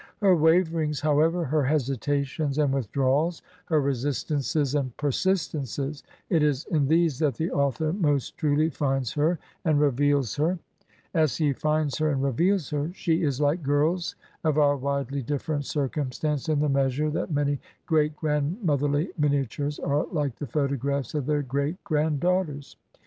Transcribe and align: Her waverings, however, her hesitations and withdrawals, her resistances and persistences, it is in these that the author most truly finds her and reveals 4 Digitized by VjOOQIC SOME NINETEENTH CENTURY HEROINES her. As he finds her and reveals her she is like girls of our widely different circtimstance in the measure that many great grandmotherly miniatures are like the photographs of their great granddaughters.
Her 0.19 0.35
waverings, 0.35 1.01
however, 1.01 1.45
her 1.45 1.63
hesitations 1.65 2.57
and 2.57 2.73
withdrawals, 2.73 3.43
her 3.65 3.79
resistances 3.79 4.73
and 4.73 4.97
persistences, 4.97 6.01
it 6.27 6.41
is 6.41 6.65
in 6.71 6.87
these 6.87 7.19
that 7.19 7.35
the 7.35 7.51
author 7.51 7.93
most 7.93 8.35
truly 8.35 8.71
finds 8.71 9.13
her 9.13 9.37
and 9.63 9.79
reveals 9.79 10.33
4 10.35 10.45
Digitized 10.45 10.49
by 10.49 10.53
VjOOQIC 10.55 10.57
SOME 10.57 10.73
NINETEENTH 10.73 10.97
CENTURY 11.03 11.13
HEROINES 11.13 11.13
her. 11.13 11.21
As 11.21 11.37
he 11.37 11.53
finds 11.53 11.97
her 11.99 12.09
and 12.09 12.23
reveals 12.23 12.69
her 12.71 12.91
she 12.95 13.21
is 13.23 13.41
like 13.41 13.61
girls 13.61 14.15
of 14.43 14.57
our 14.57 14.75
widely 14.75 15.21
different 15.21 15.63
circtimstance 15.65 16.49
in 16.49 16.59
the 16.61 16.67
measure 16.67 17.11
that 17.11 17.29
many 17.31 17.59
great 17.85 18.15
grandmotherly 18.15 19.11
miniatures 19.19 19.77
are 19.77 20.05
like 20.07 20.35
the 20.37 20.47
photographs 20.47 21.13
of 21.13 21.27
their 21.27 21.43
great 21.43 21.77
granddaughters. 21.83 22.75